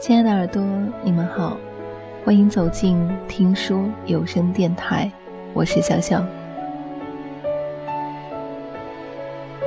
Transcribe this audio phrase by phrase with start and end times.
[0.00, 0.62] 亲爱的耳朵，
[1.02, 1.56] 你们好，
[2.24, 5.10] 欢迎走进听说有声电台，
[5.52, 6.24] 我是小小。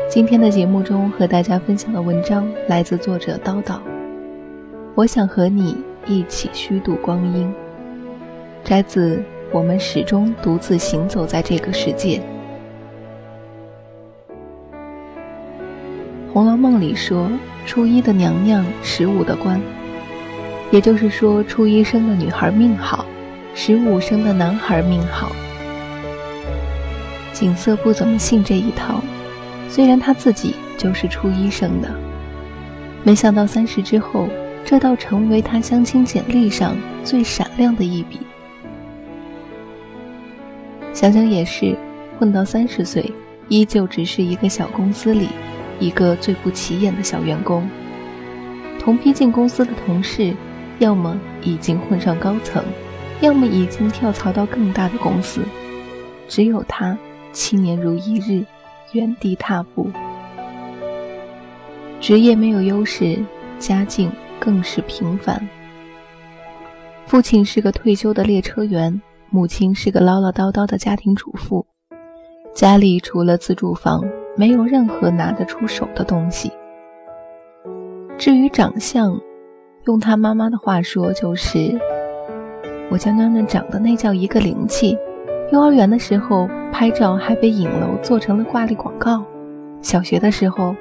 [0.09, 3.81] 今天的节目中和大家分享的文章来自作者叨叨，
[4.95, 7.53] 我想和你一起虚度光阴，
[8.63, 9.21] 摘自
[9.51, 12.21] 我们始终独自行走在这个世界。
[16.33, 17.29] 《红楼梦》里说，
[17.65, 19.59] 初一的娘娘，十五的官。
[20.71, 23.05] 也就是说，初一生的女孩命好，
[23.53, 25.29] 十五生的男孩命好。
[27.33, 29.01] 景色不怎么信这一套，
[29.67, 31.89] 虽然他自己就是初一生的，
[33.03, 34.29] 没想到三十之后，
[34.63, 38.19] 这倒成为他相亲简历上最闪亮的一笔。
[40.93, 41.75] 想想也是，
[42.17, 43.11] 混到三十岁，
[43.49, 45.27] 依旧只是一个小公司里
[45.79, 47.69] 一个最不起眼的小员工，
[48.79, 50.33] 同批进公司的同事。
[50.81, 52.63] 要么已经混上高层，
[53.21, 55.41] 要么已经跳槽到更大的公司，
[56.27, 56.97] 只有他
[57.31, 58.43] 七年如一日，
[58.91, 59.91] 原地踏步。
[61.99, 63.23] 职业没有优势，
[63.59, 65.47] 家境更是平凡。
[67.05, 71.63] 父亲是个退休的列车员，母亲是个唠唠叨叨的家庭主妇，
[72.55, 74.03] 家里除了自住房，
[74.35, 76.51] 没有任何拿得出手的东西。
[78.17, 79.21] 至于长相，
[79.85, 81.79] 用他妈妈的话说，就是
[82.91, 84.97] 我家囡囡长得那叫一个灵气。
[85.51, 89.23] 幼儿园的时候拍照还被影楼做成了挂历广告。
[89.81, 90.75] 小学的时候，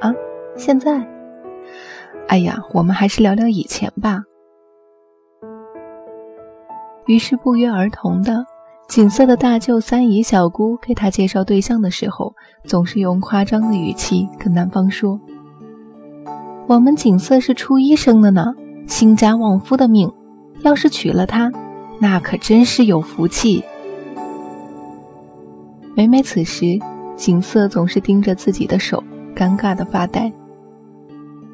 [0.00, 0.12] 啊，
[0.56, 1.06] 现在，
[2.26, 4.24] 哎呀，我们还是聊聊以前吧。
[7.06, 8.44] 于是不约而同的，
[8.88, 15.18] 景色的大舅、三姨、小姑给他介绍对象的时候，总是用夸张的语气跟男方说。
[16.70, 18.54] 我们景色是初一生的呢，
[18.86, 20.08] 兴家旺夫的命，
[20.62, 21.50] 要是娶了她，
[21.98, 23.64] 那可真是有福气。
[25.96, 26.78] 每每此时，
[27.16, 29.02] 景色总是盯着自己的手，
[29.34, 30.32] 尴尬的发呆。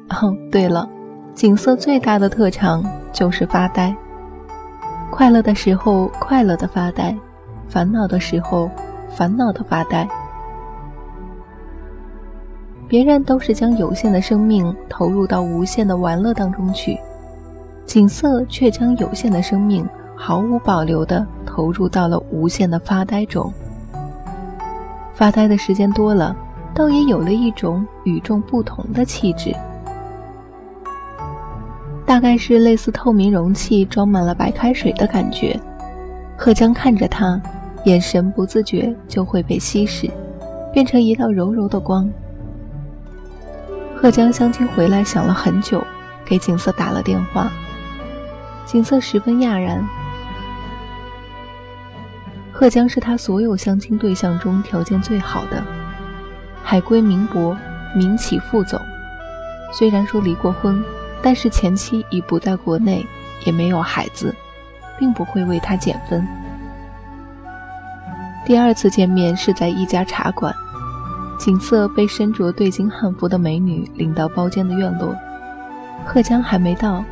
[0.09, 0.87] 哦，对了，
[1.33, 3.95] 景色最大的特长就是发呆。
[5.09, 7.17] 快乐的时候快乐的发呆，
[7.67, 8.69] 烦恼的时候
[9.09, 10.07] 烦恼的发呆。
[12.87, 16.97] 别人都是将有限的生命投入到无限的玩乐当中去，
[17.85, 23.51] 景色却将有限的生命毫无保留地投入到了无限的发呆中。
[25.13, 26.35] 发呆的时间多了，
[26.73, 29.53] 倒也有了一种与众不同的气质，
[32.05, 35.59] 大概是类似透明容器装满了白开水的感觉。
[36.37, 37.41] 贺江看着他，
[37.83, 40.09] 眼神不自觉就会被稀释，
[40.71, 42.09] 变成一道柔柔的光。
[43.99, 45.85] 贺江相亲回来，想了很久，
[46.23, 47.51] 给景色打了电话。
[48.63, 49.83] 景色十分讶然。
[52.51, 55.63] 贺江是他所有相亲对象中条件最好的，
[56.63, 57.57] 海归名博，
[57.95, 58.79] 民企副总。
[59.73, 60.81] 虽然说离过婚，
[61.21, 63.05] 但是前妻已不在国内，
[63.45, 64.33] 也没有孩子，
[64.99, 66.25] 并不会为他减分。
[68.45, 70.53] 第二次见面是在一家茶馆。
[71.37, 75.15] 景色被身着对襟汉服的美女领到包间的院落，
[76.05, 77.03] 贺江还没到，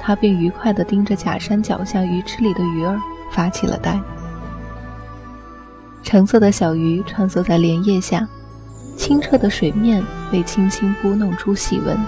[0.00, 2.98] 他便愉快地盯着假山脚下鱼池里的鱼儿
[3.30, 4.00] 发起了呆。
[6.02, 8.26] 橙色的小鱼穿梭在莲叶下，
[8.96, 11.98] 清澈的水面被轻轻拨弄出细纹，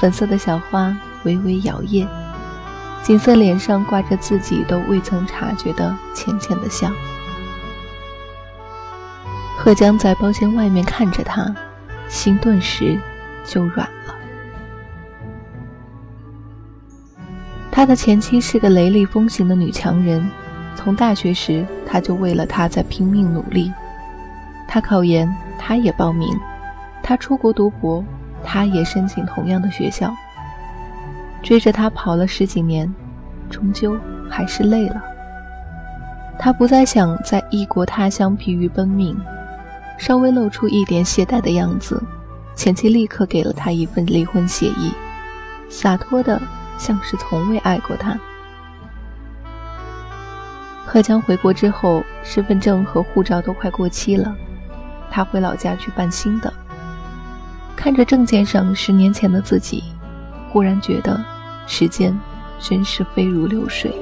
[0.00, 2.06] 粉色的小花微微摇曳，
[3.02, 6.90] 景色脸上挂着自己都未曾察觉的浅浅的笑。
[9.62, 11.54] 贺江在包间外面看着他，
[12.08, 12.98] 心顿时
[13.44, 14.14] 就软了。
[17.70, 20.26] 他的前妻是个雷厉风行的女强人，
[20.74, 23.70] 从大学时他就为了她在拼命努力。
[24.66, 26.30] 他考研，他也报名；
[27.02, 28.02] 他出国读博，
[28.42, 30.10] 他也申请同样的学校。
[31.42, 32.90] 追着他跑了十几年，
[33.50, 33.94] 终究
[34.26, 35.02] 还是累了。
[36.38, 39.14] 他不再想在异国他乡疲于奔命。
[40.00, 42.02] 稍微露出一点懈怠的样子，
[42.56, 44.90] 前妻立刻给了他一份离婚协议，
[45.68, 46.40] 洒脱的
[46.78, 48.18] 像是从未爱过他。
[50.86, 54.34] 贺江回国之后，身份证和护照都快过期了，
[55.10, 56.50] 他回老家去办新的。
[57.76, 59.84] 看着证件上十年前的自己，
[60.50, 61.22] 忽然觉得
[61.66, 62.18] 时间
[62.58, 63.94] 真是飞如流水。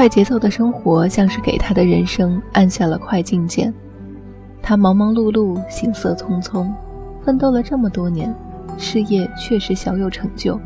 [0.00, 3.70] 快节奏的生活像是给他的人生按下了快进键，
[4.62, 6.66] 他忙忙碌碌，行色匆匆，
[7.22, 8.34] 奋斗了这么多年，
[8.78, 10.58] 事业确实小有成就，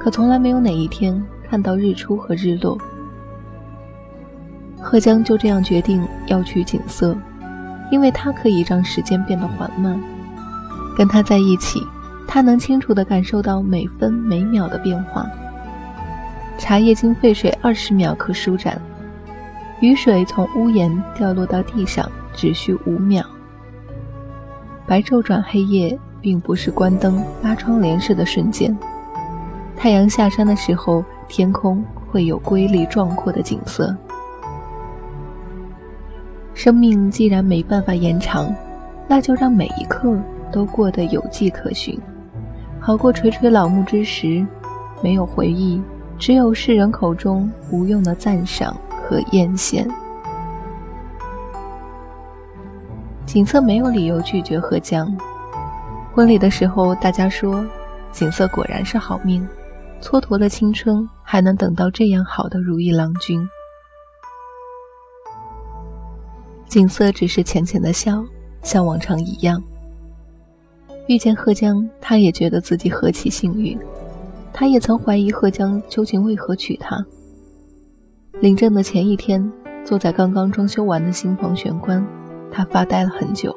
[0.00, 2.76] 可从来没有哪一天看到日出和日落。
[4.80, 7.16] 贺江就这样决定要去景色，
[7.92, 9.96] 因为他可以让时间变得缓慢。
[10.98, 11.80] 跟他在一起，
[12.26, 15.24] 他能清楚地感受到每分每秒的变化。
[16.64, 18.80] 茶叶经沸水二十秒可舒展，
[19.80, 23.22] 雨水从屋檐掉落到地上只需五秒。
[24.86, 28.74] 白昼转黑夜，并不是关灯拉窗帘式的瞬间。
[29.76, 33.94] 太阳下山的时候，天空会有瑰丽壮阔的景色。
[36.54, 38.50] 生命既然没办法延长，
[39.06, 40.18] 那就让每一刻
[40.50, 42.00] 都过得有迹可循，
[42.80, 44.46] 好过垂垂老木之时，
[45.02, 45.78] 没有回忆，
[46.18, 49.86] 只有世人口中无用的赞赏和艳羡。
[53.26, 55.14] 景色没有理由拒绝贺江。
[56.14, 57.64] 婚礼的时候，大家说
[58.12, 59.46] 景色果然是好命，
[60.00, 63.46] 蹉跎了青春，还能等到这样好的如意郎君。
[66.68, 68.24] 景色只是浅浅的笑，
[68.62, 69.60] 像往常一样。
[71.08, 73.76] 遇见贺江，他也觉得自己何其幸运。
[74.56, 77.04] 他也曾怀疑贺江究竟为何娶她。
[78.40, 79.52] 领证的前一天，
[79.84, 82.06] 坐在刚刚装修完的新房玄关。
[82.52, 83.52] 他发呆了很久，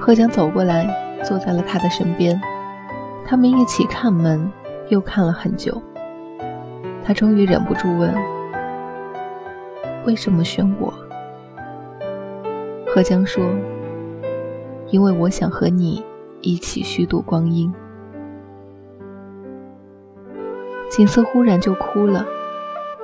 [0.00, 0.84] 贺江走过来，
[1.22, 2.40] 坐在了他的身边。
[3.24, 4.50] 他们一起看门，
[4.88, 5.80] 又看了很久。
[7.04, 8.12] 他终于忍不住问
[10.06, 10.92] ：“为什么选我？”
[12.92, 13.44] 贺江说
[14.90, 16.02] ：“因为我想和你
[16.40, 17.72] 一起虚度光阴。”
[20.96, 22.24] 景色忽然就哭了。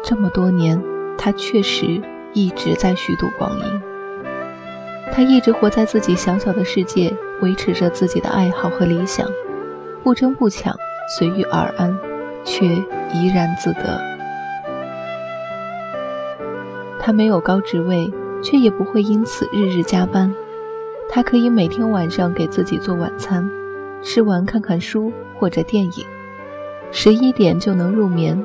[0.03, 0.83] 这么多年，
[1.19, 2.01] 他确实。
[2.35, 3.83] 一直在虚度光阴，
[5.13, 9.29] 他一直活在自己小小的世界，维持着自己的爱好和理想，
[10.03, 10.75] 不争不抢，
[11.15, 11.95] 随遇而安，
[12.43, 12.65] 却
[13.13, 14.01] 怡然自得。
[16.99, 18.11] 他没有高职位，
[18.43, 20.35] 却也不会因此日日加班。
[21.11, 23.47] 他可以每天晚上给自己做晚餐，
[24.01, 26.07] 吃完看看书或者电影，
[26.93, 28.41] 十一点就能入眠。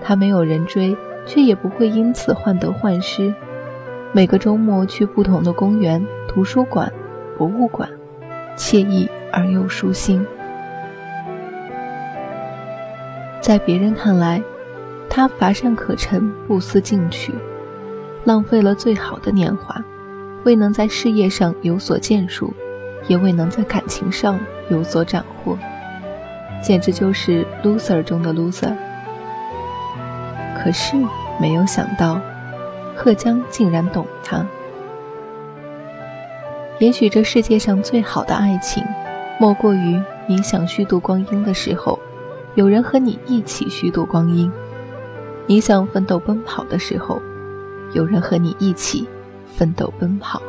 [0.00, 0.96] 他没有人追。
[1.26, 3.32] 却也不会因此患得患失。
[4.12, 6.92] 每个周末去不同的公园、图书馆、
[7.38, 7.88] 博物馆，
[8.56, 10.26] 惬意而又舒心。
[13.40, 14.42] 在别人看来，
[15.08, 17.32] 他乏善可陈、不思进取，
[18.24, 19.80] 浪费了最好的年华，
[20.44, 22.52] 未能在事业上有所建树，
[23.06, 25.56] 也未能在感情上有所斩获，
[26.62, 28.74] 简直就是 loser 中的 loser。
[30.62, 30.96] 可是
[31.40, 32.20] 没有想到，
[32.94, 34.46] 贺江竟然懂他。
[36.78, 38.84] 也许这世界上最好的爱情，
[39.38, 41.98] 莫过于你想虚度光阴的时候，
[42.54, 44.50] 有人和你一起虚度光阴；
[45.46, 47.20] 你想奋斗奔跑的时候，
[47.92, 49.08] 有人和你一起
[49.46, 50.42] 奋斗奔跑。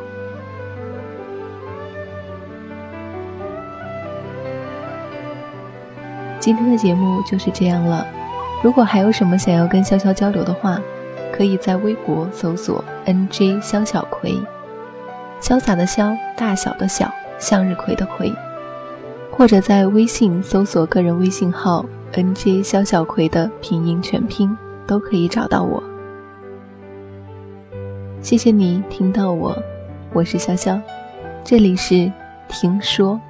[6.42, 8.04] 今天的节目就是这样了。
[8.64, 10.76] 如果还有什么想要跟潇潇交流的话，
[11.32, 14.36] 可以在微博搜索 “nj 肖小葵”，
[15.40, 18.34] 潇洒的潇，大小的小，向日葵的葵，
[19.30, 25.80] 或者在微信搜索个人微信号 “nj 肖小葵”的拼音全拼，都可以找到我。
[28.20, 29.56] 谢谢你听到我，
[30.12, 30.80] 我是潇潇，
[31.44, 32.10] 这里是
[32.48, 33.20] 听说。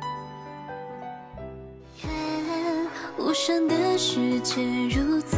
[3.45, 5.37] 上的世界如此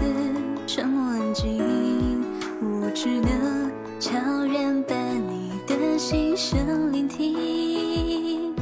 [0.66, 2.22] 沉默安静，
[2.60, 4.12] 我只能悄
[4.44, 8.54] 然把你的心声聆听。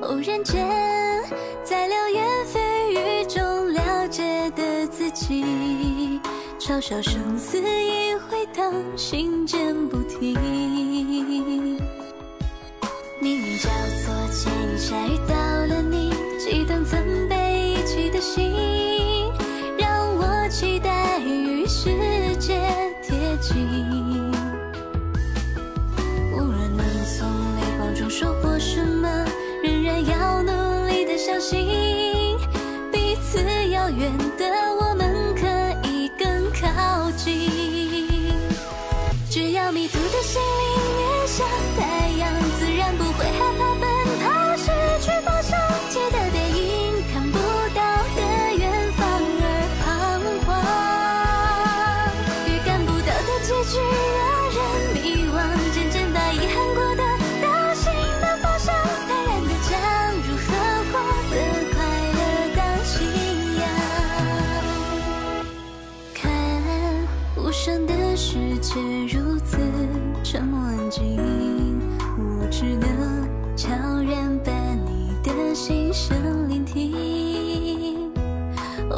[0.00, 0.66] 偶然间，
[1.62, 6.18] 在流言蜚语中了解的自己，
[6.58, 10.32] 嘲笑声嘶一回荡，心间不停。
[13.20, 13.68] 明明叫
[14.02, 14.96] 做见一下
[31.52, 32.38] 心，
[32.90, 34.46] 彼此遥远的
[34.80, 35.46] 我们可
[35.86, 38.32] 以更靠近。
[39.28, 42.08] 只要迷途的心灵面向太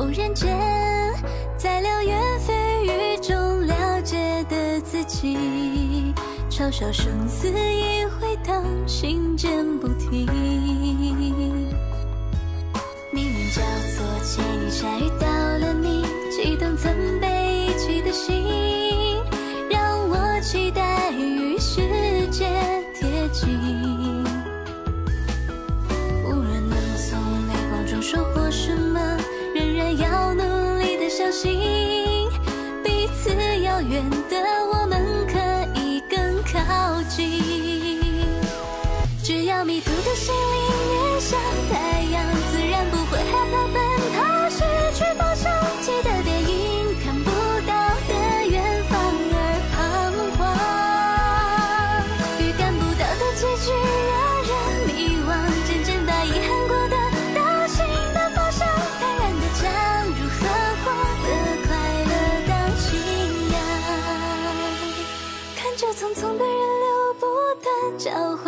[0.05, 0.55] 偶然间，
[1.57, 2.53] 在流言蜚
[2.85, 6.13] 语中了解的自己，
[6.51, 10.27] 嘲笑生死已回荡，心间不停。
[13.11, 13.63] 明明叫
[13.97, 17.34] 做千里下遇到了你，激动曾被
[40.15, 40.57] 心里
[40.91, 41.39] 面向
[41.71, 43.77] 太阳，自然不会害怕奔
[44.15, 44.17] 跑
[44.49, 44.59] 失
[44.95, 45.51] 去方向。
[45.83, 46.55] 记得电影
[47.03, 47.31] 看不
[47.67, 47.73] 到
[48.07, 48.13] 的
[48.47, 48.55] 远
[48.89, 48.93] 方
[49.33, 49.37] 而
[49.75, 49.77] 彷
[50.39, 50.41] 徨，
[52.39, 53.67] 预感不到的结局
[54.09, 54.15] 让
[54.47, 54.51] 人
[54.87, 55.29] 迷惘。
[55.67, 56.95] 渐渐把遗憾过得
[57.35, 57.77] 到新
[58.15, 58.65] 的方向，
[59.01, 59.63] 坦然的将
[60.15, 60.41] 如何
[60.85, 60.87] 获
[61.25, 61.27] 得
[61.67, 61.69] 快
[62.07, 62.13] 乐
[62.47, 62.87] 当信
[63.51, 63.55] 仰。
[65.57, 66.85] 看着匆匆的人流
[67.19, 67.27] 不
[67.61, 67.67] 断
[67.99, 68.47] 交汇